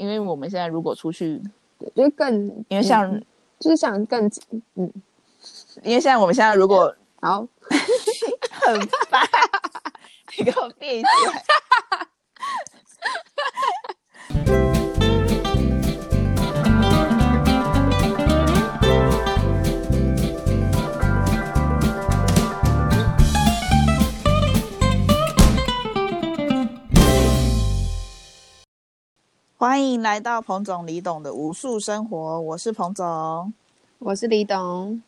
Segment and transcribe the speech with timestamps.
[0.00, 1.38] 因为我们现在如果出去，
[1.94, 3.22] 就是更因为像、嗯
[3.58, 4.24] 就是想更
[4.76, 4.90] 嗯，
[5.82, 7.46] 因为现在我们现在如果好，
[8.50, 9.20] 很烦，
[10.38, 11.10] 你给我闭嘴。
[29.60, 33.52] 欢迎来到彭总李董的无数生活，我是彭总。
[33.98, 35.02] 我是李董，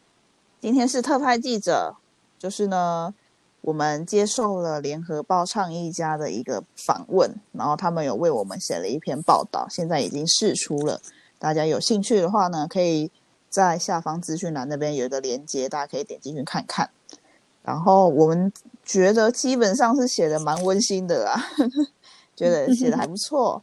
[0.60, 1.96] 今天是特派记者，
[2.38, 3.14] 就是呢，
[3.62, 11.00] 我们接受了联合报倡议家的一个访问，然后他们有为我们写了一篇报道，现在已经释出了。
[11.38, 13.10] 大家有兴趣的话呢，可以
[13.48, 16.90] 在下方资讯栏那边有一个连接，大家可以点进去看看。
[17.62, 18.52] 然后我们
[18.84, 21.42] 觉得基本上是写的蛮温馨的啦，
[22.36, 23.62] 觉得写的还不错。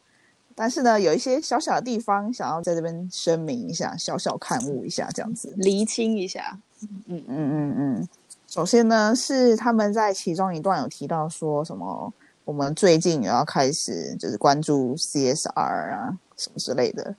[0.61, 5.53] 但是呢，有一些小小的地方想要在这边声明一下，小小看悟一下这样子。
[5.55, 6.59] 厘清一下，
[7.05, 8.07] 嗯嗯嗯嗯，
[8.45, 12.11] 首先呢是他们在其中一段有提到说什么，
[12.43, 17.15] 我们最近也要开始就是关注 CSR 啊什么之类的，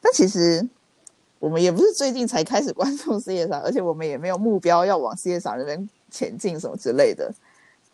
[0.00, 0.66] 但其实
[1.40, 7.30] 我们也不是最近才开始关注 CSR，而且我们也没有目标要往 CSR 那边前进什么之类的。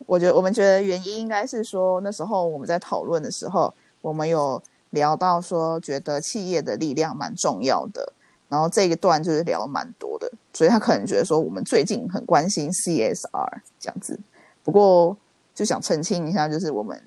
[0.06, 4.62] 我觉得我们觉得原因应该是说那时候我们在讨论的时候，我们有
[4.94, 8.12] 聊到说觉得企业的力量蛮重要的。
[8.48, 14.16] 然后这一段就是聊蛮多的，所以他可能觉得说我们最近很关心 CSR 这样子。
[14.62, 15.16] 不过
[15.54, 17.02] 就想澄清一下，就是我们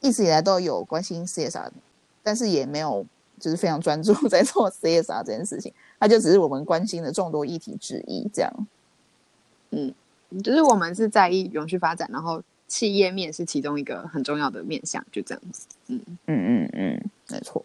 [0.00, 1.70] 一直以来都有关心 CSR，
[2.22, 3.04] 但是也没有
[3.40, 8.30] 就是非常专注 在做 CSR 这件事情，它就只是我们关心的众多议题之一。
[8.32, 8.66] 这样，
[9.70, 9.92] 嗯，
[10.44, 15.66] 就是我们是在意永续发展，然后企业面是其中一个很重要的面向，就这样子。
[15.88, 17.64] 嗯嗯嗯嗯，没错。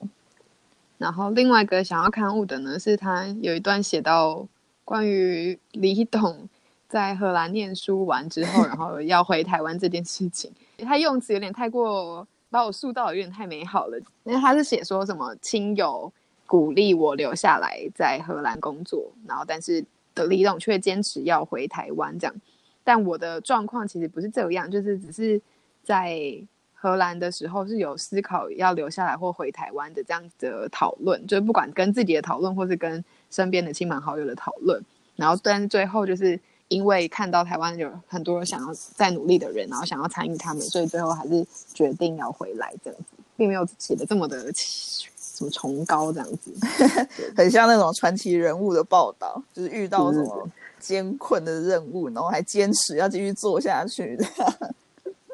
[0.97, 4.47] 然后另外一个想要刊物的呢，是他有一段写到
[4.83, 6.49] 关于李董
[6.87, 10.51] 在荷兰念书完之后，然后要回台湾这件事情。
[10.83, 16.11] 他用词有点太过把我塑造的有点太美好了，因为他是写说什么亲友
[16.47, 22.35] 鼓励我留下来在荷兰工作，然后但是的李董却坚持要回台湾这样。
[22.83, 25.39] 但我的状况其实不是这样，就是只是
[25.83, 26.41] 在。
[26.79, 34.79] 荷兰的时候是有思考要留下来或回台湾的这样子的讨论，就是不管跟自己的讨论，或是跟身边的亲朋好友的讨论，
[35.15, 41.43] 然后但是最后就是因为看到台湾有很多想要再努力的人，然后想要参与他们，所以最后还是
[41.73, 46.53] 决定要回来这样子，并没有写的这么的什么崇高这样子，
[47.35, 50.47] 很像那种传奇人物的报道，就是遇到什么
[50.79, 54.25] 艰困的任务，然后还坚持要继续做下去的。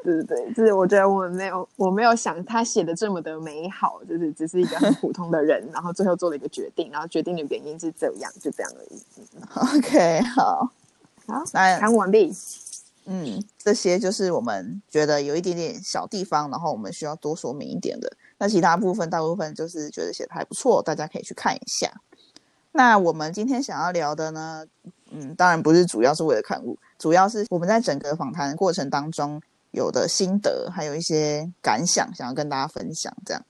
[0.04, 9.02] 对对对，就是我觉得我没有，我没有想他写的这么的美好，就是只是一个很普通的人，然后最后做了一个决定，然后决定的原因是这样，就这样而已。
[9.78, 10.70] OK，好，
[11.26, 12.30] 好，那刊物完毕。
[13.06, 18.12] 嗯，这些就是我们觉得有一点点小地方，然后我们需要多说明一点的。
[18.38, 21.90] 那其他部分大部分就是觉得写的还不错，大家可以去看一下。
[22.72, 24.66] 那我们今天想要聊的呢，
[25.10, 29.40] 嗯，当然不是主要是为了刊物，主要是我们在整个访谈过程当中。
[29.74, 33.12] 有的心得，还有一些感想，想要跟大家分享。
[33.26, 33.44] 这样，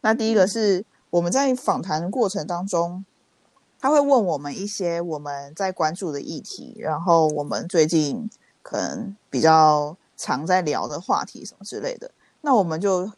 [0.00, 3.04] 那第一个是我们在访谈过程当中，
[3.78, 8.26] 他会问我们一些我们在关注的议题，然后我们最近
[8.62, 12.10] 可能比较常在聊的话题什么之类的。
[12.40, 13.12] 那我们就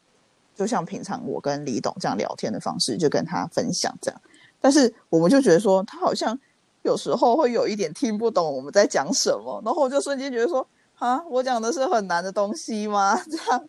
[0.57, 4.21] 就像平常我跟李董这样聊天的方式，就跟他分享这样。
[4.61, 6.37] 但是我们就觉得说，他好像
[6.83, 10.67] 有时候会有一点听不懂我们在讲什么，然后我就瞬间觉得说。
[10.99, 13.21] 啊，我讲的是很难的东西吗？
[13.31, 13.69] 这样，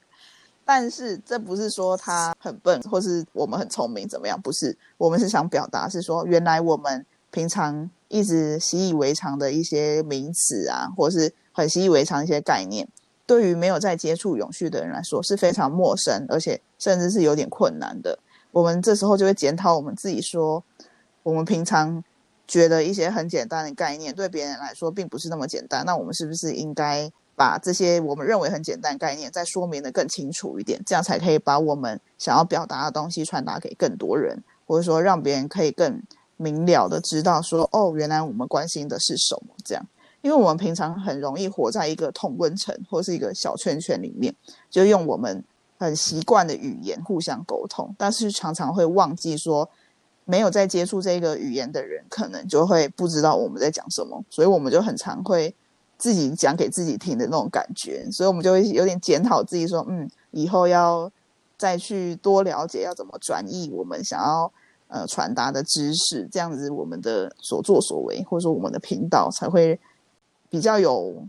[0.64, 4.42] 但是这不是说他很笨，或是我们很聪明怎么样？
[4.42, 12.88] 不是，我们是想表达是说，原来我们平常一直习以为常的一些名词啊，或是很习以为常一些概念，
[13.26, 18.18] 对于没有在接触永续的人来说是非常陌生，而且甚至是有点困难的。
[18.52, 20.64] 我们这时候就会检讨我们自己，说
[21.24, 22.02] 我们平常。
[22.50, 36.02] 觉得一些很简单的概念对别人来说并不是那么简单，那我们是不是应该把这些我们认为很简单概念再说明的更清楚一点，这样才可以把我们想要表达的东西传达给更多人，或者说让别人可以更
[36.36, 39.54] 明了的知道说，哦，原来我们关心的是什么？
[39.64, 39.86] 这样，
[40.22, 44.36] 因为我们平常很容易活在一个同温层或是一个小圈圈里面，
[44.72, 45.44] 就用我们
[45.78, 49.70] 很习惯的语言互相沟通，但是常常会忘记说。
[50.30, 55.56] 没有在接触这个语言的人，可能就会不知道我们在讲什么，所以我们就很常会
[55.98, 61.12] 自己讲给自己听的那种感觉，所以我们就会有点检讨自己，说，嗯，以后要
[61.58, 64.52] 再去多了解要怎么转译我们想要
[64.88, 69.80] 呃传达的知识，这样子我们的所作所为，或者说我们的频道才会
[70.50, 71.26] 比较有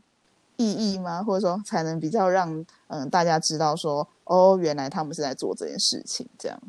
[0.56, 1.22] 意义吗？
[1.22, 6.60] 或者说才能比较让嗯大家知道说哦，原来他们是在做这件事情，这样。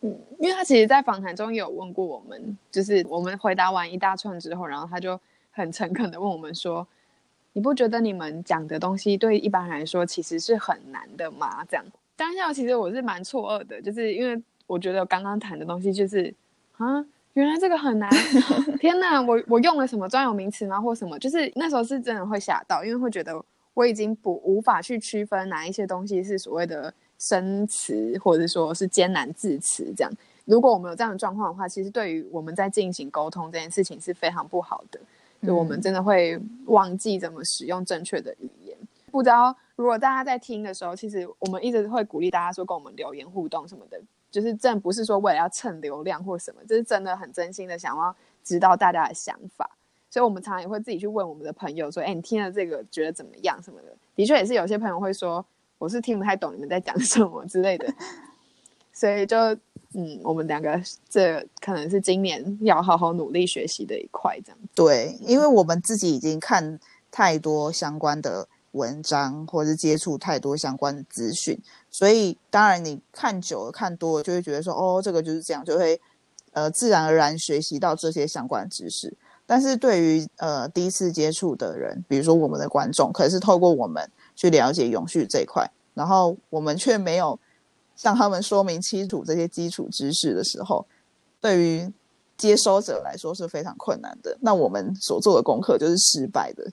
[0.00, 6.86] 嗯，因为他其实，在访谈中有问过我们，就是我们回答完一大串之后，然后他就很诚恳的问我们说
[7.52, 11.84] ：“你不觉得你们讲的东西对一般人来说其实是很难的吗？”这样，
[12.16, 16.32] 当下其实我是蛮错愕的，就是因为我觉得刚刚谈的东西就是
[16.76, 17.04] 啊，
[17.34, 18.10] 原来这个很难，
[18.80, 21.18] 天哪，我我用了什么专有名词吗，或什么？
[21.18, 23.44] 就是那时候是真的会吓到，因为会觉得
[23.74, 26.92] 我已经不无法去区分哪一些东西是所谓的。
[27.22, 30.10] 生词或者说是艰难字词，这样，
[30.46, 34.98] 如果我们有这样的状况的话，其实对于我们在进行沟通这件事情是非常不好的，
[35.42, 38.76] 就我们真的会忘记怎么使用正确的语言。
[39.10, 44.00] 不知道如果大家在听的时候，其实我们一直会鼓励大家说跟我们留言互动什么的，
[44.30, 48.14] 就是真不是说为了要蹭流量或什么，这是真的很真心的想要
[48.44, 49.68] 知道大家的想法，
[50.10, 55.44] 所以我们常常也会自己去问我们的朋友说：“哎，你听了这个觉得怎么样？”什么的，的确也是有些朋友会说。
[55.78, 57.90] 我是听不太懂你们在讲什么之类的，
[58.92, 59.56] 所以就
[59.94, 66.78] 嗯，我们两个这可能是今年要好好努力学习的一块，这样对，因为我们自己已经看
[67.10, 71.58] 太多相关的文章，或者是接触太多相关的资讯，
[71.90, 76.00] 所以当然你看久了、看多了，就会觉得说哦，这个就是这样，就会
[76.52, 79.12] 呃自然而然学习到这些相关知识。
[79.46, 84.10] 但是对于呃第一次接触的人，比如说我们的观众，可是透过我们。
[84.36, 87.38] 去了解永续这一块，然后我们却没有
[88.00, 90.86] 向他们说明清楚这些基础知识的时候，
[91.38, 91.92] 对于
[92.38, 94.34] 接收者来说是非常困难的。
[94.40, 96.64] 那我们所做的功课就是失败的，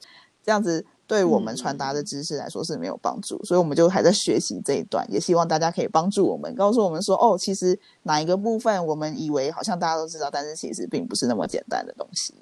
[0.42, 3.44] 这样子对我们传达的知识来说是没有帮助。
[3.44, 12.34] 所以我们就还在学习这一段，也希望大家可以帮助我们，告诉我们说，哦，其实哪一个部分我们以为好像大家都知道，但是其实并不是那么简单的东西。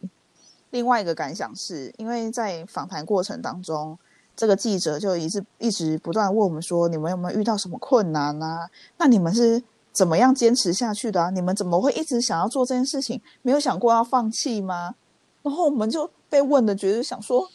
[0.69, 3.97] 另外一个感想是，因为在访谈过程当中。
[4.35, 8.69] 这个记者就一直一直不断问我们说：“你们有没有遇到什么困难啊？
[8.97, 11.29] 那你们是怎么样坚持下去的啊？
[11.29, 13.21] 你们怎么会一直想要做这件事情？
[13.41, 14.95] 没有想过要放弃吗？”
[15.41, 17.47] 然后我们就被问的，觉得想说：“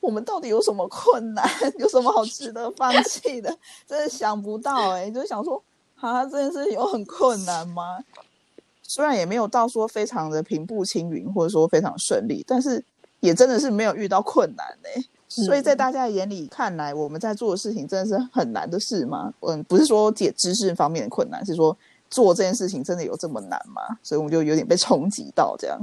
[0.00, 1.46] 我们到底有什么困难？
[1.78, 3.54] 有什么好值得放弃的？
[3.86, 5.10] 真的想不到哎！
[5.10, 5.62] 就想说，
[5.96, 7.98] 啊，这件事情有很困难吗？
[8.82, 12.82] 虽然也没有到说非常的平步青云，或者说非常顺利，但是
[13.20, 19.32] 也真的是没有遇到困难哎。”所以在大家眼里看来，我们在做的事情真的是很难的事吗？
[19.40, 21.76] 嗯，不是说解知识方面的困难，是说
[22.10, 23.80] 做这件事情真的有这么难吗？
[24.02, 25.78] 所以我们就有点被冲击到，这样。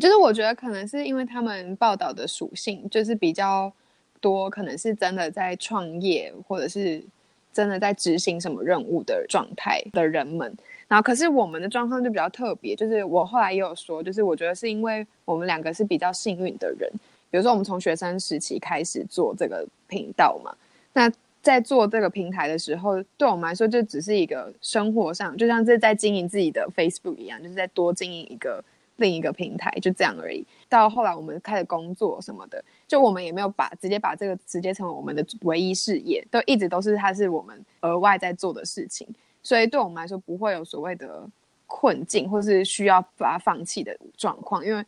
[0.00, 3.72] 就是我觉得可能是因为他们报道的属性，就是比较
[4.20, 7.04] 多，可能是真的在创业，或者是
[7.52, 10.52] 真的在执行什么任务的状态的人们。
[10.88, 16.90] 然后，可是我们的状况就比较特别，就是我后来也有说，就是我觉得是因为我们两个是比较幸运的人。
[17.32, 20.54] 比如说，我们从学生时期开始做这个频道嘛，
[20.92, 28.62] 那在做这个平台的时候，对我们来说就只是一个生活上，就像是在经营自己的 Facebook 一样，就是在多经营一个
[28.96, 30.44] 另一个平台，就这样而已。
[30.68, 39.08] 到后来我们开始工作什么的，就我们也没有把直接把这个直接成为我们的唯一事业，都一直都是它是我们额外在做的事情，
[39.42, 41.26] 所以对我们来说不会有所谓的
[41.66, 44.84] 困境，或是需要把它放弃的状况，因为。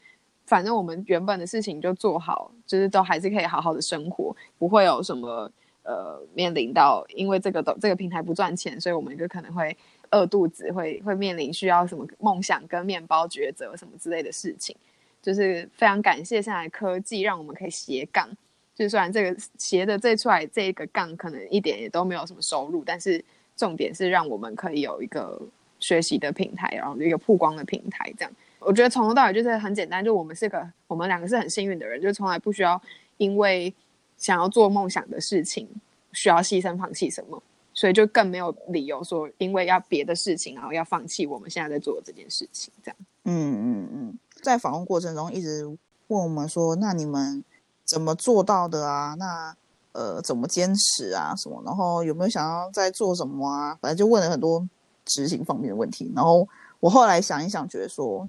[0.46, 5.50] 反正我们原本的事情就做好，就是都还是可以好好的生活，不会有什么
[5.82, 9.76] 呃面临到因为这个都这个平台不赚钱，所以我们就可能会
[10.10, 14.76] 饿肚子，会会面临需要什么梦想跟面包抉择什么之类的事情。
[15.22, 18.28] 就是非常感谢现在科技，让我们可以斜杠。
[18.74, 23.24] 就是虽然这个斜的这出来这一个杠可能一点也都没有什么收入，但是
[23.56, 25.40] 重点是让我们可以有一个
[25.80, 28.32] 学习的平台，然后一个曝光的平台这样。
[28.66, 32.80] 我觉得从头到尾就是很简单，就我们是个，我们两个是很幸运的人，就从来不需要
[33.18, 33.72] 因为
[34.16, 35.68] 想要做梦想的事情
[36.12, 37.42] 需要牺牲放弃什么，
[37.74, 42.72] 所以就更没有理由说因为要别的事情然后要放弃我们现在在做的这件事情。
[42.82, 47.44] 这样，嗯嗯嗯，在访问过程中一直问我们说，那你们
[47.84, 49.14] 怎么做到的啊？
[49.18, 49.54] 那
[49.92, 51.34] 呃怎么坚持啊？
[51.36, 51.62] 什么？
[51.66, 53.78] 然后有没有想要在做什么啊？
[53.80, 54.66] 反正就问了很多
[55.04, 56.10] 执行方面的问题。
[56.16, 56.48] 然后
[56.80, 58.26] 我后来想一想，觉得说。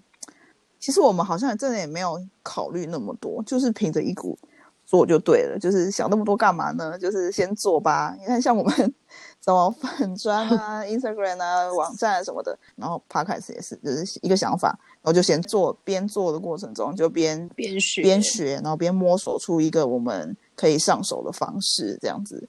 [0.80, 4.38] 其实我们好像真的也没有考虑那么多，就是凭着一股
[4.86, 5.58] 做就对了。
[5.60, 6.98] 就是想那么多干嘛呢？
[7.00, 8.16] 就是先做吧。
[8.20, 8.74] 你看，像我们
[9.42, 14.70] 什么粉砖啊、Instagram 啊、网站什么的，然后 Podcast 也是，就是一个想法，
[15.02, 15.76] 然后就先做。
[15.84, 22.48] 边做的过程中，就边边学边学，然后边摸索出一个我们可以上手的方式，这样子。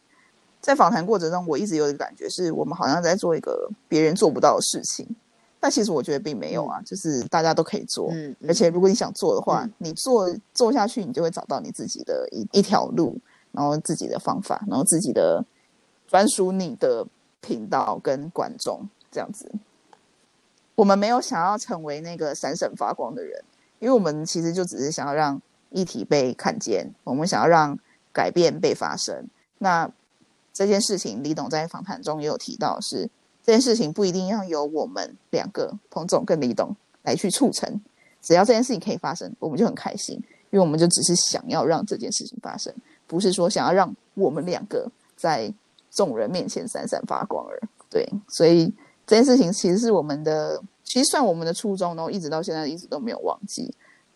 [0.60, 5.06] 在访谈过程中，我一直有一个感觉，是我们好像在做一个别人做不到的事情。
[5.58, 8.10] 但其实我觉得并没有啊，就是大家都可以做。
[8.12, 13.18] 嗯，而且如果你想做的话，嗯你做做下去，你就会找到你自己的一一条路，
[13.52, 15.44] 然后自己的方法，然后自己的
[16.06, 17.06] 专属你的
[17.40, 19.50] 频道跟观众这样子。
[20.74, 23.42] 我们没有想要成为那个闪闪发光的人，
[23.78, 27.76] 因为我们其实就只是想要让议题被看见，我们想要让
[28.12, 29.26] 改变被发生。
[29.58, 29.90] 那
[30.52, 33.08] 这件事情，李董在访谈中也有提到是，
[33.46, 36.74] 这件事情不一定要由我们两个彭总跟李董
[37.04, 37.80] 来去促成，
[38.20, 40.16] 只要这件事情可以发生，我们就很开心，
[40.50, 42.74] 因为我们就只是想要让这件事情发生，
[43.06, 45.52] 不是说想要让我们两个在
[45.92, 48.66] 众人面前闪闪发光而对，所以
[49.06, 53.72] 这件事情其实是我们的，其实算我们的初衷，然后一直到现在一直都没有忘记。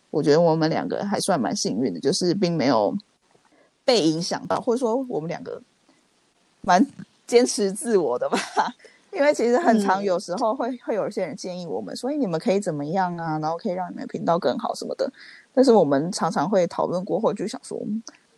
[0.09, 2.93] 我觉得我们两个还算蛮幸运的，就是并没有
[3.85, 5.61] 被影响到，或者说我们两个
[6.59, 6.85] 蛮
[7.25, 8.37] 坚持自我的吧。
[9.11, 15.11] 因为其实很常，嗯有时候会、会有一些人建议我们，所以你们可以怎么样啊，然后可以让你们的频道更好什么的。
[15.53, 17.77] 但是我们常常会讨论过后，就想说，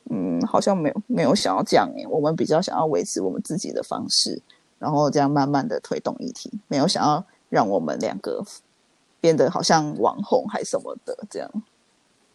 [0.09, 4.41] 嗯，好像没有没有想要这样诶，我们比较想要维持我们自己的方式，
[4.79, 8.43] 然后这样慢慢的推动议题，没有想要让我们两个
[9.21, 11.49] 变得好像网红还什么的这样。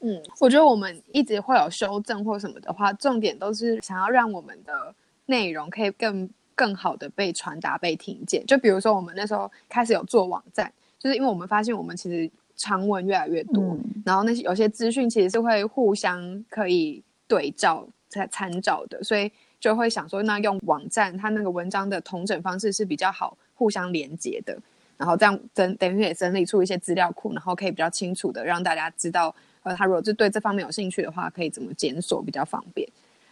[0.01, 4.95] 嗯，我觉得我们一直会有修正或什么的话，重点都是想要让我们的
[5.27, 8.45] 内容可以更更好的被传达、被听见。
[8.45, 24.59] 就比如说，我们那时候开始有做网站，就是因为我们发现我们其实长文越来越多，嗯然后那些有些资讯其实是会互相可以对照、在参照的，所以就会想说，那用网站它那个文章的同整方式是比较好互相连接的，
[24.97, 32.89] 然后这样整等于也整理出一些资料库，然后可以比较清楚的让大家知道，呃，他如果是对这方面有兴趣的话，可以怎么检索比较方便。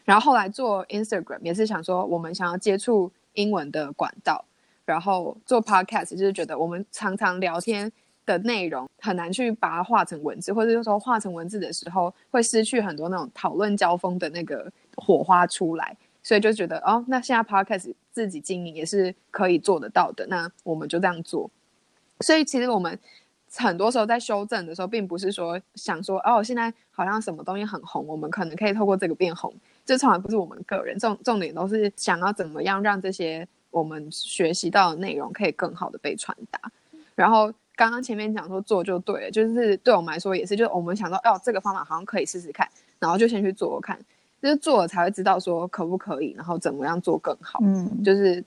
[0.06, 4.42] 然后后来做 Instagram 也是想说，我们想要接触英文的管道，
[4.86, 7.92] 然后做 Podcast 就是觉得我们常常聊天
[8.24, 21.50] 的内容很难去把它画成文字，或者是说画成文字的时候会失去很多那种讨论交锋的那个火花出来，所以就觉得哦，那现在 Podcast 自己经营也是可以做得到的，那我们就这样做。
[22.20, 22.98] 所以其实我们
[23.54, 29.52] 很多时候在修正的时候，并不是说想说哦，现在好像什么东西很红，我们可能可以透过这个变红，
[29.86, 36.60] 这从来不是我们个人重重点，都是想要怎么样让这些我们学习到的内容可以更好的被传达。
[37.14, 43.98] 然后刚刚前面讲说做就对了，就是对我们来说也是，就是我们想到哦，这个方法好像可以试试看，然后就先去做做看，
[44.42, 47.60] 就是做了才会知道说可不可以，然后怎么样做更好。
[47.62, 48.42] 嗯，就是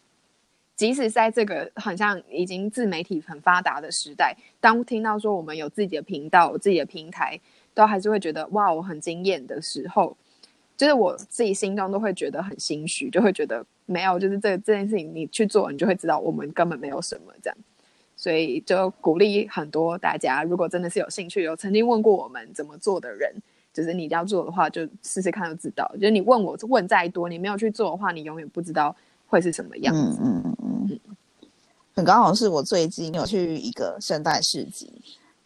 [0.75, 7.39] 即使在这个很像已经自媒体很发达的时代，当听到说我们有自己的频道、有自己的平台，
[7.73, 10.15] 都还是会觉得哇，我很惊艳的时候，
[10.79, 17.57] 就是我自己心中都会觉得很心虚，就会觉得没有，就是这这件事情你去做，你就会知道我们根本没有什么这样。
[18.15, 23.29] 所以就鼓励很多大家，如果真的是有兴趣，有曾经问过我们怎么做的人，
[23.73, 25.85] 就是你要做的话，就试试看就知道。
[25.95, 28.95] 就是你问我问再多，你没有去做的话，你永远不知道
[29.27, 30.17] 会是什么样子。
[30.23, 30.99] 嗯嗯嗯嗯，
[31.93, 34.89] 很刚好是我最近有去一个圣诞市集，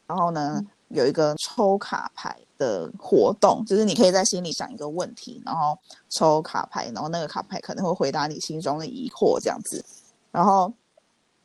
[0.06, 5.78] 然后呢有一个抽卡牌的活动，就是你可以在心里想一个问题，然后
[6.10, 9.84] 抽卡牌，然后那个卡牌可能会回答你心中的疑惑这样子。
[10.32, 10.72] 然后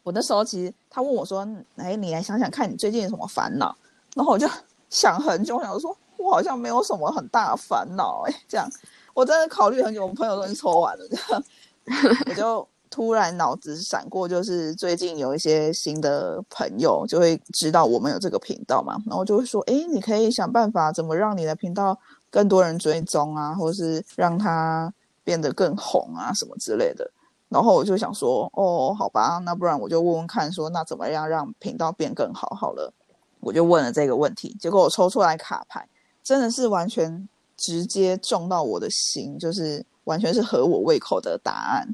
[0.03, 1.47] 我那时候其实他问我说
[1.77, 3.77] ：“哎，你来想想看你最近有什么烦恼？”
[4.15, 4.49] 然后我就
[4.91, 8.69] 想很久，我想说我好像没有什么很大的烦恼哎，这样
[9.15, 11.45] 我真的考虑很久，我朋友都已经抽完了这样。
[12.29, 21.99] 我就突然脑子闪过，就是最近有一些新的朋友就会知道我们有这个频道嘛，然后就会说，哎，你可以想办法怎么让你的频道
[22.31, 24.93] 更多人追踪啊，或是让它
[25.25, 27.11] 变得更红啊，什么之类的。
[27.49, 32.49] 然后我就想说，哦，好吧，那不然我就问问看，说那怎么样让频道变更好？
[32.55, 32.93] 好了，
[33.41, 35.89] 我就问了这个问题，结果我抽出来卡牌，
[36.23, 37.27] 真的是完全
[37.57, 41.89] 直接中到我的心，就是完全是合我胃口的答案。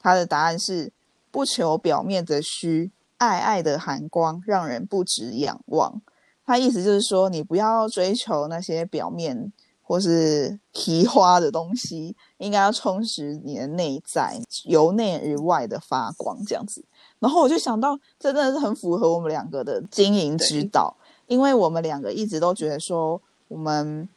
[0.00, 0.90] 他的答案是
[1.30, 6.00] 不求表面的虚，爱爱的寒光让人不止仰望。
[6.44, 9.52] 他意思就是说，你不要追求那些表面
[9.82, 16.84] 或是皮花的东西，应该要充实你的内在，由内而外的发光这样子。
[17.18, 24.08] 然后我就想到，这真的是很符合我们两个的经营之道，因为我们两个一直都觉得说，我们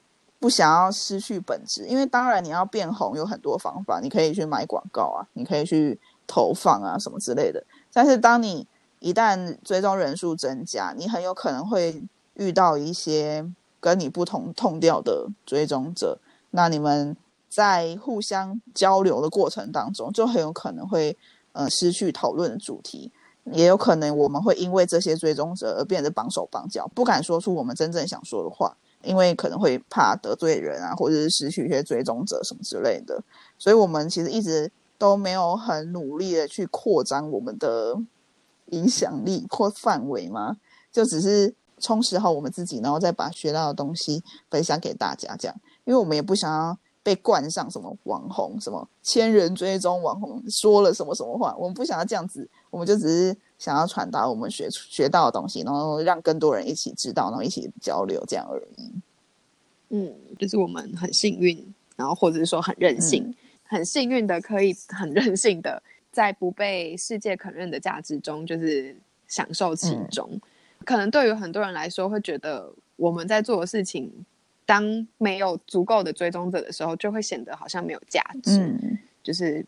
[0.43, 1.87] 不想要失去本质。
[1.87, 5.97] 因为当然你要变红有很多方法，你可以去买广告啊，你可以去
[6.27, 7.63] 投放啊什么之类的。
[7.93, 8.67] 但是当你
[8.99, 16.19] 一旦追踪人数增加，你很有可能会遇到一些跟你不同痛调的追踪者，
[16.51, 17.15] 那你们
[17.47, 21.17] 在互相交流的过程当中，就很有可能会
[21.53, 23.09] 呃失去讨论的主题，
[23.45, 33.21] 也有可能我们会因为这些追踪者而变得绑手绑脚，不敢说出我们真正想说的话，因为可能会怕得罪人啊，或者是失去一些追踪者什么之类的。
[33.57, 37.97] 所以，我们其实一直都没有很努力的去扩张我们的
[38.67, 40.57] 影响力或范围嘛，
[40.91, 45.55] 就只是充实好我们自己，然后再把学到的东西分享给大家，这样。
[45.83, 58.91] 因为我们也不想要被冠上什么网红、什么千人追踪网红说了什么什么话，我们不想要这样子，我们就只是想要传达我们学学到的东西，然后让更多人一起知道，然后一起交流这样而已。
[59.87, 68.93] 嗯，就是我们很幸运，然后或者是说很任性，很幸运的可以很任性的在不被世界肯认的价值中，就是
[69.29, 70.29] 享受其中。
[70.83, 74.11] 可能对于很多人来说，会觉得我们在做的事情。
[74.65, 78.57] 当没有足够的追踪者的时候，就会显得好像没有价值。
[78.59, 79.63] 嗯，就是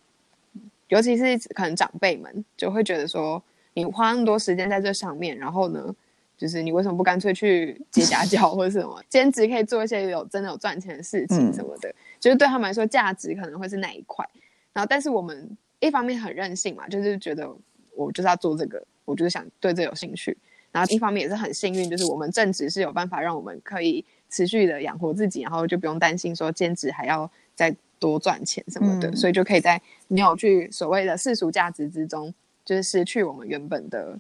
[0.88, 3.44] 尤其是可能长辈们就会觉得说，
[3.75, 5.96] 你花那么多时间在这上面，然后呢，
[6.36, 11.94] 就是你为什么不干脆去接家教或者什么兼职，可以做一些有真的有赚钱的事情什么的？
[12.20, 14.27] 就是对他们来说，价值可能会是那一块。
[14.74, 17.48] 然后，但是我们一方面很任性嘛，就是觉得
[17.96, 20.36] 我就是要做这个，我就是想对这有兴趣。
[20.72, 24.03] 然后一方面也是很幸运，就是我们正职是有办法让我们可以。
[24.27, 29.79] 持续的养活自己，然后就不用担心说兼职还要再多赚钱什么的，所以就可以在
[30.10, 32.34] 没有去所谓的世俗价值之中，
[32.66, 34.20] 就是失去我们原本的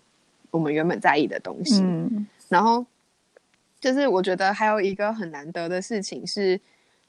[0.51, 1.83] 我们原本在意的东西。
[2.47, 2.85] 然后
[3.79, 6.57] 就是我觉得还有一个很难得的事情是，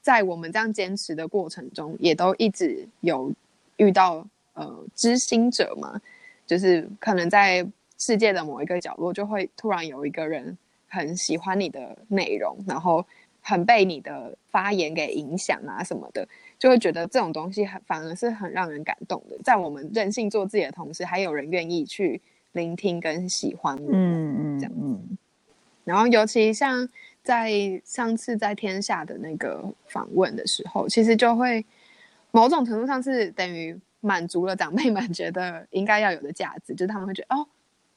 [0.01, 3.31] 在我们这样坚持的过程中，也都一直有
[3.77, 6.01] 遇到呃知心者嘛，
[6.45, 7.65] 就是可能在
[7.97, 10.57] 世界的某一个角落，就会突然有一个人。
[10.89, 13.05] 很喜欢你的内容，然后
[13.41, 16.25] 很被你的发言给影响啊什么的，
[16.59, 19.37] 就会觉得这种东西很反而是很让人感动的。
[19.43, 22.21] 在我们任性做自己的同时，还有人愿意去
[22.53, 25.17] 聆听跟喜欢我，嗯嗯，这样嗯。
[25.83, 26.87] 然后尤其像
[27.23, 31.65] 在上次在天下的那个访问的时候，其实就会
[32.31, 37.47] 某种程度上是等于满足了长辈们觉得应该要有的价值，就是他们会觉得哦，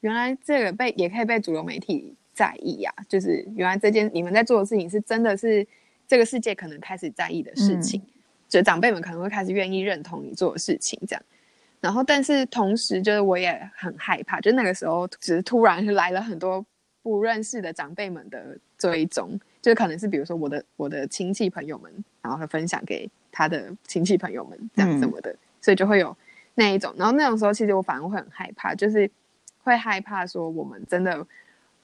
[0.01, 2.15] 原来这个被也可以被主流媒体。
[2.33, 5.67] 在意呀，就是原来这件你们在做的事情是真的是
[6.07, 8.01] 这个世界可能开始在意的事情，
[8.51, 11.23] 就长辈们可能会开始愿意认同你做的事情这样。
[11.81, 16.63] 然后，但是同时就是我也很害怕，就那个时候只是突然来了很多
[17.03, 26.15] 不认识的长辈们的追踪，就可能是比如说我的我的亲戚朋友们，然后会分享给他的亲戚朋友们这样什么的，所以就会有
[26.57, 26.93] 那一种。
[26.99, 29.11] 然后那种时候，其实我反而会很害怕，就是
[29.63, 31.27] 会害怕说我们真的。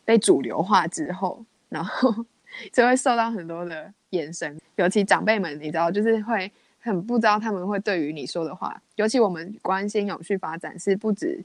[0.06, 2.24] 被主流化之后，然后
[2.72, 8.80] 就会受到很多的眼神，尤其长辈们，你知道，就是会很不知道他们会对于你说的话。
[8.96, 11.42] 尤其我们关心永续发展，是不止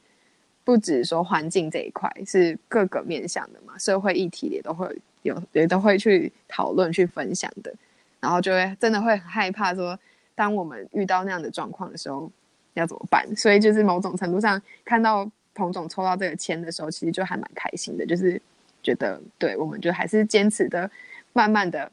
[0.63, 4.88] 不止说环境这一块，是各个面向的嘛，社会议题也都会
[5.24, 7.74] 有，也都会去讨论、去分享的。
[8.19, 9.97] 然后就会真的会很害怕说，
[10.36, 12.32] 当我们遇到那样的状况的时候，
[12.76, 13.28] 要怎么办？
[13.36, 18.41] 所以就是某种程度上看到彭总抽到这个签的时候，其实就还蛮开心的，就是。
[18.84, 20.89] 觉得对，我们就还是坚持的，
[21.34, 21.91] 慢慢的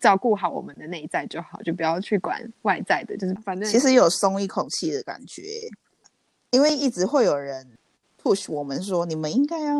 [0.00, 5.42] 照顾好我们的内在就好，就不要去管外在的，就是反正其实有松一口气的感觉，
[6.50, 7.66] 因为一直会有人
[8.22, 9.74] push 我们说，你们应该要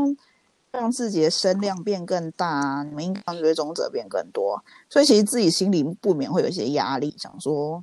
[0.71, 7.83] 让自己的声量变更大，你们应该让追踪者变更多，所以其实自己心里不免会有一些压力，想说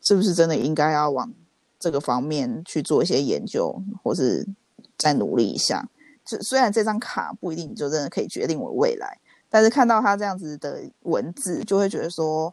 [0.00, 1.32] 是不是真的应该要往
[1.78, 4.46] 这个方面去做一些研究，或是
[4.96, 5.88] 再努力一下。
[6.26, 9.16] 就虽然这张卡不一定就真的可以决定我未来，
[9.48, 12.52] 但是看到他这样子的文字，就会觉得说，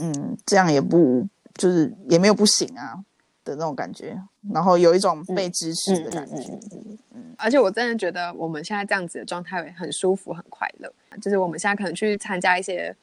[0.00, 2.98] 嗯，这样也不就是也没有不行啊
[3.44, 4.16] 的那种感觉，
[4.52, 6.58] 然后有一种被支持的感觉。
[7.10, 10.90] 嗯，而且我真的觉得我们现在这样子的状态很舒服、很快乐。
[11.20, 12.94] 就是我们现在可能去参加一些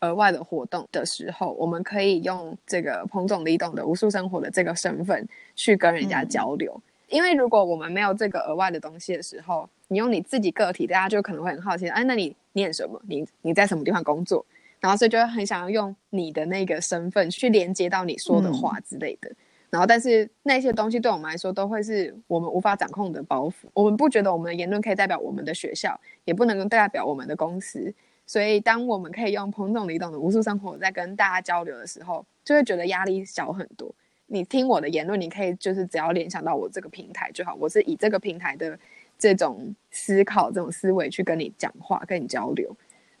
[0.00, 6.80] 额外的活动的时候，我们可以用这个彭总李董的无数生活的这个身份去跟人家交流。
[7.08, 13.00] 因为如果我们没有这个额外的东西的时候，你用你自己个体，大家就可能会很好奇，哎，那你念什么？
[13.06, 14.44] 你你在什么地方工作？
[14.80, 19.30] 然后所以就会很想要用你的那个身份去连接到你说的话之类的。
[19.70, 23.52] 然后但是那些东西对我们来说都会是我们无法掌控的包袱。
[23.74, 27.92] 我们不觉得我们的言论可以代表我们的学校，也不能够代表我们的公司。
[28.26, 33.94] 所以当我们可以用彭总李董的无数生活在跟大家交流的时候，就会觉得压力小很多。
[34.30, 37.54] 你听我的言论，你可以就是只要联想到我这个平台就好。
[37.54, 38.78] 我是以这个平台的
[39.18, 42.70] 这种思考、这种思维去跟你讲话、跟你交流，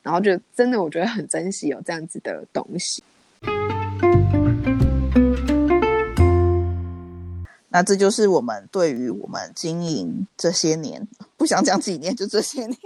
[0.02, 3.02] 然后就真的我觉得很珍惜有这样子的东西。
[7.70, 12.76] 那这就是我们对于我们经营这些年，不想讲几年，就这些年，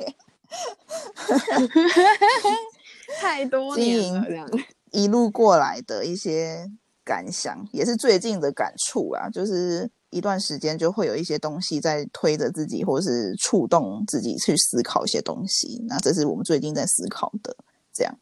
[3.18, 4.48] 太多年了，这样
[4.92, 6.70] 一路过来的一些
[7.04, 9.28] 感想，也是最近的感触啊。
[9.30, 15.84] 就是一段时间就会有一些东西在推着自己，或是触动自己去思考一些东西。
[15.88, 17.56] 那这是我们最近在思考的。
[17.92, 18.18] 这样，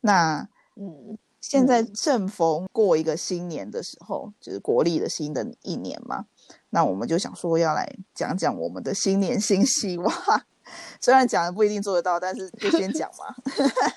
[0.00, 6.24] 那嗯，现在正逢过一个新年的时候，就是国历的新的一年嘛。
[6.70, 10.12] 那我们就想说要来讲讲我们的新年新希望。
[11.00, 13.34] 虽然讲的不一定做得到，但是就先讲嘛。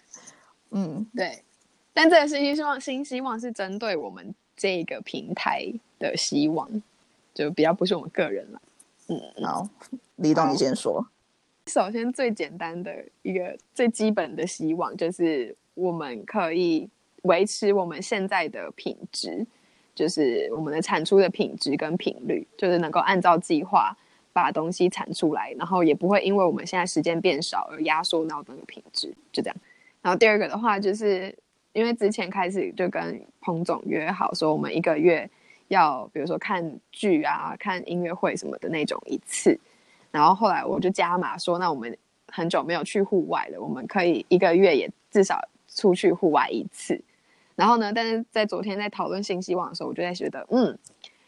[0.70, 1.44] 嗯，对。
[1.98, 5.66] 但这个新希望，新希望是针对我们这个平台
[5.98, 6.70] 的希望，
[7.34, 8.62] 就比较不是我们个人了。
[9.08, 9.68] 嗯，好，
[10.18, 11.04] 李董好你先说。
[11.66, 16.88] 首先最简单的一个最基本的希望就是我们可以
[17.24, 19.44] 维持我们现在的品质，
[19.96, 23.98] 就是我们的产出的品质跟频率，就是能够按照计划
[24.32, 29.56] 把东西产出来，然后也不会因为我们现在时间变少而压缩到那个品质，就这样。
[30.04, 31.36] 然后第二个的话，就是
[31.78, 35.30] 因为之前开始就跟彭总约好说，我们一个月
[35.68, 39.60] 要比如说看剧啊、看音乐会什么的那种一次。
[40.10, 41.96] 然后后来我就加码说，那我们
[42.30, 47.00] 很久没有去户外了，我们可以一个月也至少出去户外一次。
[47.56, 50.76] 然后呢，但是在昨天在讨论新希望的时候，我就在觉得，嗯，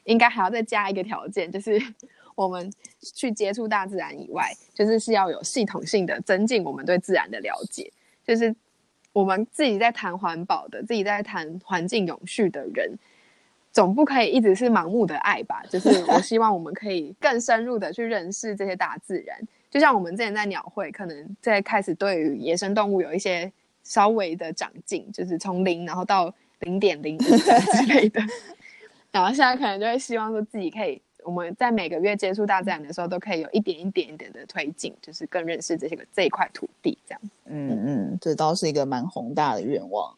[0.05, 1.79] 应该还要再加一个条件，就是
[2.33, 7.91] 我们去接触大自然以外，就是是要有系统性的增进我们对自然的了解，
[8.25, 8.55] 就是
[9.19, 12.89] 我们自己在谈环保的，自己在谈环境永续的人，
[13.73, 15.62] 总不可以一直是盲目的爱吧？
[15.69, 19.38] 就是我希望我们可以更深入的去认识这些大自然，
[19.69, 23.51] 就像我们之前在鸟会，可能在开始对于野生动物有一些
[23.84, 27.36] 稍微的长进，就是从零然后到零点零之
[27.93, 28.21] 类的，
[29.12, 31.01] 然后现在可能就会希望说自己可以。
[31.23, 37.21] 我们在每个月接触大自然的时候，都可以有一点一点一点的推进，就是更认识这些个这一块土地，这样。
[37.45, 40.15] 嗯嗯，这倒是一个蛮宏大的愿望。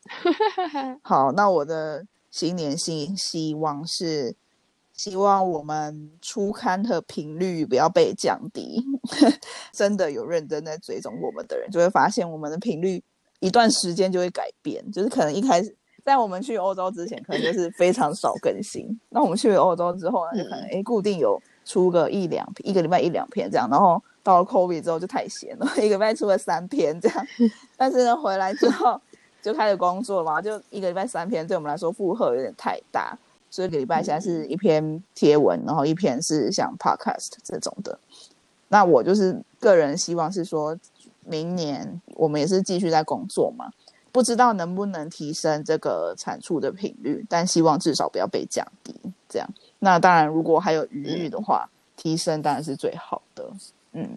[1.02, 4.34] 好，那我的新年新希望是，
[4.92, 8.84] 希望我们出刊的频率不要被降低。
[9.72, 13.02] 真的有认真在追踪我们的人，就会发现我们的频率
[13.40, 15.74] 一段时间就会改变，就是可能一开始。
[16.04, 18.98] 在我们去欧洲之前，可能就是非常少更新。
[19.08, 23.68] 那我们去欧洲之后呢，就可能诶固定有出个一两，一个礼拜一两篇这样。
[23.70, 27.26] 然后到了 COVID 之后就太闲了， 一个礼拜出了三篇这样。
[27.76, 29.00] 但是呢，回来之后
[29.40, 33.16] 就开始工作嘛，就一个礼拜三篇，对我们来说负荷有点太大。
[33.48, 37.98] 所以一个礼拜现在是一篇贴文，然后一篇是像 Podcast 这种的。
[38.68, 40.74] 那我就是个人希望是说，
[41.26, 43.70] 明年我们也是继续在工作嘛。
[44.12, 48.94] 不知道能不能提升这个产出的频率，但希望至少不要被降低。
[49.26, 49.48] 这样，
[49.78, 53.50] 那当然，如果还有余裕的话，提升当然是最好的。
[53.92, 54.10] 嗯，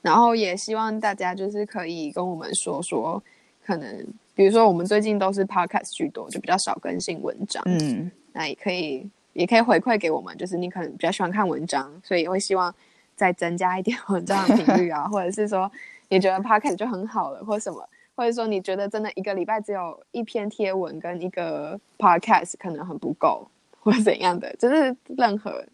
[0.00, 3.22] 然后也希望大家就是可以跟我们说说，
[3.66, 7.62] 可能比如说我们最近都是 podcast 居多，就比较少更新文章。
[7.66, 12.74] 嗯，那也可以也可以回馈给我们，就是你可能比较喜欢看文章，所以会希望
[13.14, 15.70] 再增加一点 文章的频率啊，或者是说
[16.08, 17.86] 你觉得 podcast 就很好了，或什么。
[18.14, 23.48] 或者说你觉得真的一个礼拜只有一篇贴文跟一个 podcast 可能很不够，
[23.80, 25.64] 或者怎样的，就是任何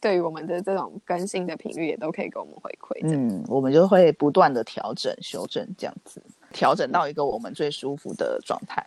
[0.00, 3.00] 对于我们的这种更新的频率也都可以给我们回馈。
[3.02, 6.22] 嗯，我们就会不断的调整、修正这样子，
[6.52, 8.86] 调整到一个我们最舒服的状态。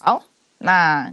[0.00, 0.22] 好，
[0.58, 1.12] 那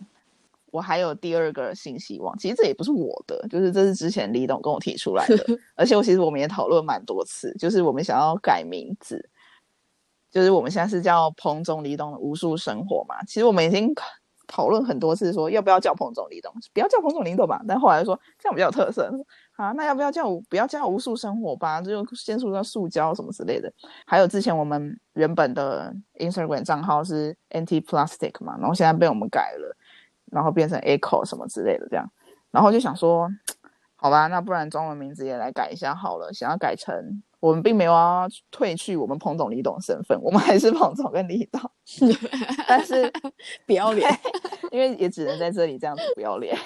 [0.71, 9.29] 我还有第二个新希望，其实这也不是我的，就是这是之前李董跟我提出来的， 而且我其实我们也讨论蛮多次，就是我们想要改名字。
[10.35, 13.93] 就是我们现在是叫彭总李董的无数生活嘛，其实我们已经
[14.47, 17.61] 讨论很多次，说要不要叫彭总李董，不要叫彭总李董吧。
[17.65, 19.09] 但后来说这样比较有特色
[19.55, 21.81] 啊，那要不要叫不要叫无数生活吧？
[21.81, 23.71] 就先说叫塑胶什么之类的。
[24.05, 29.73] 还有之前我们原本的 Instagram 账号是 Anti Plastic 嘛，然后现在被我们改了，
[30.33, 32.05] 然后变成 Echo 什么之类的这样。
[32.51, 33.29] 然后就想说，
[33.95, 37.23] 好吧，那不然中文名字也来改一下好了，想要改成。
[37.45, 41.61] 我们并没有要退去我们彭总、李董身份，我们还是彭总跟李董，
[42.67, 43.13] 但是
[43.67, 44.09] 不要脸，
[44.71, 46.57] 因为也只能在这里这样子不要脸。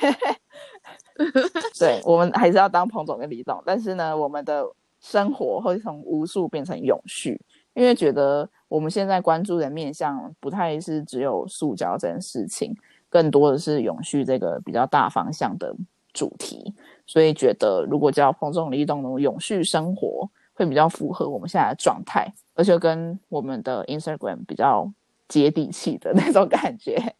[1.77, 4.65] 对，我们还是要当彭总跟李董，但是呢，我们的
[5.01, 7.37] 生活会从无数变成永续，
[7.73, 12.73] 因为觉得我们现在关注的面向不太是只有塑胶这件事情，
[13.09, 15.75] 更多的是永续这个比较大方向的
[16.13, 16.73] 主题，
[17.05, 20.29] 所以觉得如果叫彭总、李董的永续生活。
[20.59, 24.91] 会比较符合我们现在的状态，而且跟我们的 Instagram 比较
[25.29, 27.15] 接地气的 那种感觉，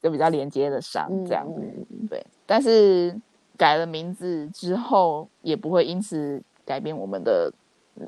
[0.00, 1.44] 就比较连接的上嗯这样。
[1.58, 3.20] 嗯对，但是
[3.56, 7.52] 改了名字之后，也不会因此改变我们的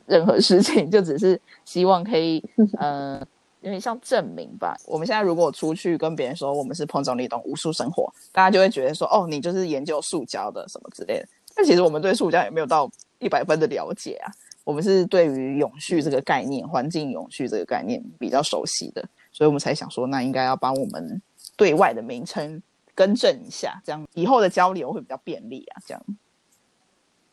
[0.07, 2.41] 任何事情，就只是希望可以，
[2.79, 3.19] 呃，
[3.63, 4.77] 有点像证明吧。
[4.87, 11.27] 我们现在如果出去跟别人说我们是碰撞力动无数生活，大家就会觉得说，哦，你就是研究塑胶的什么之类的。
[11.57, 14.31] 但其实我们对塑胶也没有到一百分的了解啊。
[14.67, 21.23] 我们是对于永续这个概念、环境永续这个概念比较熟悉的，所以我们才想说，那应该要把我们
[21.57, 22.61] 对外的名称
[22.93, 25.81] 更正一下，这样以后的交流会比较便利啊。
[25.87, 26.03] 这样，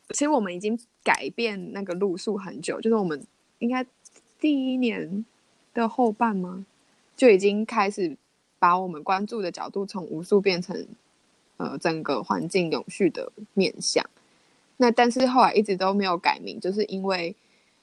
[0.10, 3.26] 其实我们已经改变那个路数很久，就是我们
[3.58, 3.84] 应该
[4.40, 5.26] 第一年
[5.74, 6.64] 的后半吗，
[7.18, 8.16] 就已经开始
[8.60, 10.86] 把我们关注的角度从无数变成
[11.58, 14.08] 呃整个环境永续的面向。
[14.84, 17.34] 那但是后来一直都没有改名，就是因为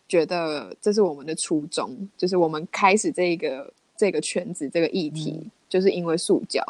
[0.07, 6.63] 觉得这是我们的初衷，就是我们开始这个这个圈子这个议题，就是因为塑胶，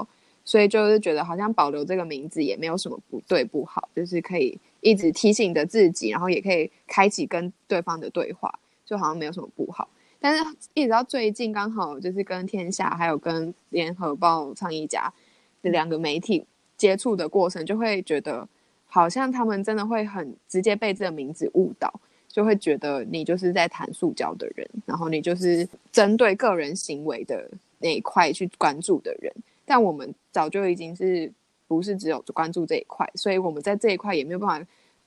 [0.45, 9.89] 所以就是觉得好像保留这个名字也没有什么不对不好，就是可以一直提醒着自己，然后也可以开启跟对方的对话，就好像没有什么不好。
[10.21, 15.13] 但是一直到最近，刚好就是跟天下还有跟联合报、倡议家
[15.61, 18.47] 这两个媒体接触的过程，就会觉得
[18.91, 21.93] 好像他们真的会很直接被这个名字误导，
[22.29, 27.49] 就会觉得你就是在谈塑胶的人，然后你就是针对个人行为的
[27.79, 29.33] 那一块去关注的人。
[29.65, 31.33] 但我们早就已经是
[31.69, 34.67] 不是只有关注这一块，所以我们在这一块也没有办法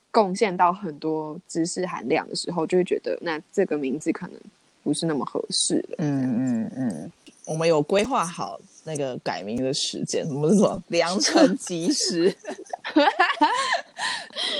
[0.10, 4.40] 贡献到很多知识含量的时候，就会觉得那这个名字可能
[4.82, 5.96] 不是那么合适了。
[5.98, 7.12] 嗯嗯嗯，
[7.46, 12.34] 我们有规划好那个改名的时间，我们是说良辰吉时。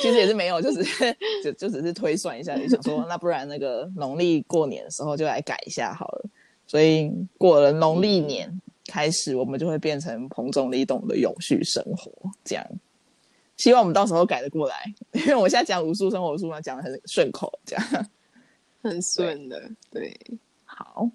[0.02, 6.26] 其实也是没有，就只是就就只是推算一下，就想说，那不然那个农历过年的时候就来改一下好了。
[6.68, 8.50] 所以过了农历年
[8.88, 12.12] 开始，我们就会变成彭总李董的永续生活
[12.44, 12.66] 这样。
[13.58, 17.86] 希望我们到时候改得过来，因为我现在讲无数生活书嘛，讲的很顺口，这样
[18.82, 20.16] 很顺的，对。
[20.66, 21.10] 好。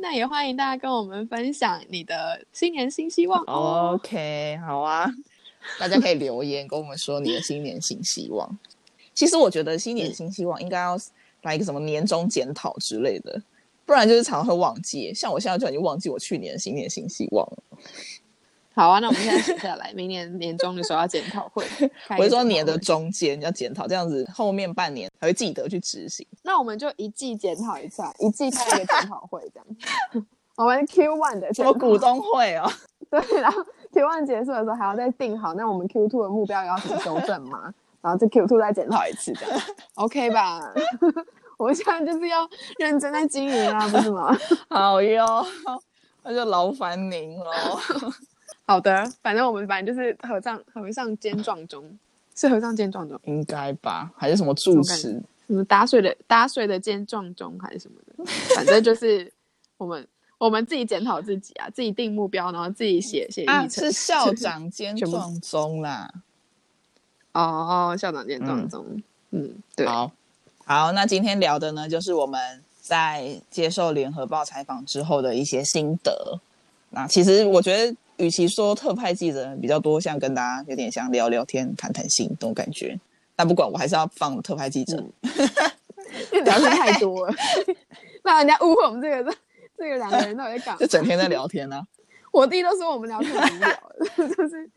[0.00, 3.92] 那也欢迎大家跟我们分享你的新年新希望哦。
[3.94, 5.10] OK，好啊，
[5.78, 8.58] 大家可以留言跟我们说你的新年新希望。
[9.12, 10.96] 其实我觉得新年新希望应该要
[11.42, 13.42] 来一个什么年终检讨之类的，
[13.84, 15.12] 不然就是常常会忘记。
[15.12, 17.62] 像我现在就已经忘记我去年的新年新希望了。
[18.78, 21.64] 好啊，那我们现在写下来，明年年终的时候要检讨会。
[22.16, 26.24] 我是说年的中间要检讨，这样子后面半年才会记得去执行。
[26.44, 30.24] 那我们就一季检讨一次，一季开一个检讨会这样。
[30.54, 32.70] 我们 Q one 的什么股东会哦？
[33.10, 37.74] 对，然后 Q one 结束的时候还要再定好，那我们 Q two 的目标要怎么修正嘛？
[38.00, 39.60] 然后这 Q two 再检讨一次，这样
[39.94, 40.60] OK 吧？
[41.58, 44.32] 我们现在就是要认真在经营啊，不是吗？
[44.70, 45.44] 好哟，
[46.22, 47.80] 那就劳烦您喽。
[48.68, 51.82] 好的，反正我们反正就是和尚和尚肩撞钟，
[52.36, 54.12] 是和尚肩撞钟，应该吧？
[54.14, 55.20] 还是什么住持？
[55.46, 59.32] 什么打水的打水的肩撞钟还是什么的，反正就是
[59.78, 63.84] 我们我们自己检讨自己啊，自己定目标，然后自己写写啊，议程。
[63.84, 66.12] 是校长兼撞钟啦。
[67.32, 68.84] 哦，校长兼撞钟，
[69.30, 70.12] 嗯对，好，
[70.66, 76.38] 好，那今天聊的呢，就是我们在接受联合报采访之后的一些心得。
[76.90, 82.98] 那其实我觉得，与其说特派记者，比较多像跟大家有点像聊聊天、谈谈心这种感觉。
[83.34, 84.96] 但不管，我还是要放特派记者。
[86.32, 87.34] 因为聊天太多了，
[88.24, 89.36] 让人家误会我们这个
[89.76, 90.86] 这个两个人到底在干嘛就。
[90.86, 91.86] 整天在聊天呢、啊。
[92.32, 94.68] 我弟都说我们聊天很无聊， 就是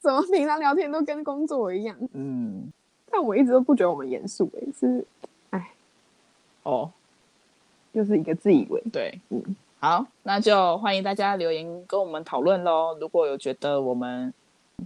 [0.00, 1.96] 怎么平常聊天都跟工作一样。
[2.12, 2.70] 嗯，
[3.10, 5.04] 但我一直都不觉得我们严肃，诶，是
[5.50, 5.70] 哎
[6.64, 6.90] 哦，
[7.94, 8.82] 就是一个自以为。
[8.92, 9.42] 对，嗯
[9.84, 12.96] 好，那就欢迎大家留言跟我们讨论喽。
[13.00, 14.32] 如果有觉得我们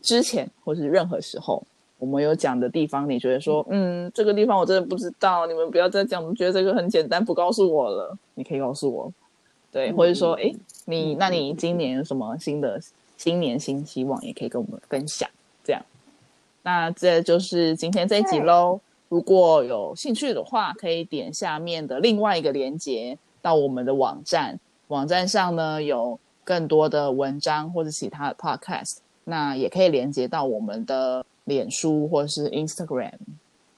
[0.02, 1.62] 之前或是任何时候
[1.98, 9.12] 我们有讲的地方，你觉得说，嗯，这个地方我真的不知道，你们不要再讲，我觉得这个很简单，不告诉我了，你可以告诉我。
[9.70, 10.50] 对，或者说，哎，
[10.86, 12.80] 你那你今年有什么新的
[13.18, 15.28] 新年新希望，也可以跟我们分享。
[15.62, 15.82] 这样，
[16.62, 18.80] 那这就是今天这一集喽。
[19.10, 24.58] 如果有兴趣的话，可以点下面的另外一个链接到我们的网站。
[24.88, 33.14] 网站上呢有更多的文章或者其他的 podcast，那也可以连接到我们的脸书或是 Instagram。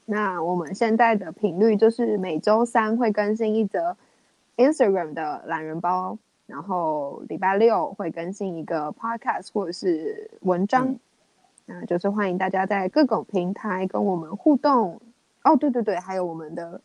[0.07, 3.97] 那我们现在的频率就是每周三会更新一则
[4.57, 6.17] Instagram 的懒人包，
[6.47, 10.89] 然后礼拜六会更新一个 podcast 或者是文章。
[10.89, 11.01] 嗯
[11.71, 14.99] 那就是欢迎大家在各种平台跟我们互动。
[15.45, 16.81] 哦，对对对，还有我们的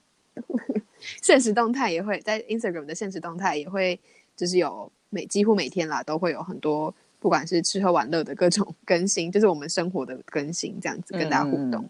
[1.22, 4.00] 现实动态也会在 Instagram 的现实动态也会，
[4.36, 11.88] 就是有每几乎每天啦都会有很多不管是吃喝玩乐的各种更新，就是我们生活的更新，这样子跟大家互动。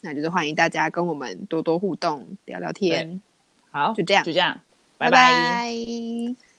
[0.00, 3.20] 那就是欢迎大家跟我们多多互动，聊聊天。
[3.70, 4.60] 好，就这样就这样，
[4.98, 6.51] 拜拜拜拜